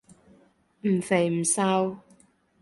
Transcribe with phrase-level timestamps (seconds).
[0.87, 1.95] 唔肥唔瘦